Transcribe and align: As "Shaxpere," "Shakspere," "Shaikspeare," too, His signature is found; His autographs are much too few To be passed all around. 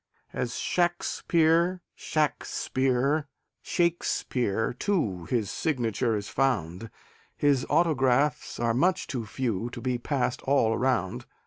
As 0.33 0.53
"Shaxpere," 0.55 1.81
"Shakspere," 1.93 3.27
"Shaikspeare," 3.63 4.73
too, 4.79 5.25
His 5.25 5.51
signature 5.51 6.15
is 6.15 6.27
found; 6.27 6.89
His 7.37 7.67
autographs 7.69 8.59
are 8.59 8.73
much 8.73 9.05
too 9.05 9.27
few 9.27 9.69
To 9.69 9.79
be 9.79 9.99
passed 9.99 10.41
all 10.41 10.73
around. 10.73 11.25